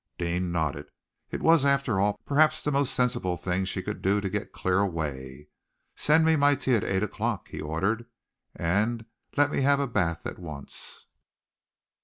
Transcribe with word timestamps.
Deane 0.17 0.51
nodded. 0.51 0.89
It 1.29 1.43
was, 1.43 1.63
after 1.63 1.99
all, 1.99 2.19
perhaps 2.25 2.63
the 2.63 2.71
most 2.71 2.91
sensible 2.95 3.37
thing 3.37 3.65
she 3.65 3.83
could 3.83 4.01
do 4.01 4.19
to 4.19 4.31
get 4.31 4.51
clear 4.51 4.79
away! 4.79 5.49
"Send 5.95 6.25
me 6.25 6.35
my 6.35 6.55
tea 6.55 6.73
at 6.73 6.83
eight 6.83 7.03
o'clock," 7.03 7.49
he 7.49 7.61
ordered, 7.61 8.07
"and 8.55 9.05
let 9.37 9.51
me 9.51 9.61
have 9.61 9.79
a 9.79 9.85
bath 9.85 10.25
at 10.25 10.39
once." 10.39 11.05